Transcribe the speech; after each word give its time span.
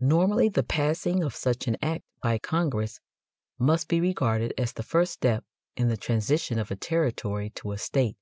Normally 0.00 0.48
the 0.48 0.64
passing 0.64 1.22
of 1.22 1.36
such 1.36 1.68
an 1.68 1.76
act 1.80 2.02
by 2.20 2.36
Congress 2.38 2.98
must 3.60 3.86
be 3.86 4.00
regarded 4.00 4.52
as 4.58 4.72
the 4.72 4.82
first 4.82 5.12
step 5.12 5.44
in 5.76 5.86
the 5.86 5.96
transition 5.96 6.58
of 6.58 6.72
a 6.72 6.74
territory 6.74 7.50
to 7.50 7.70
a 7.70 7.78
state. 7.78 8.16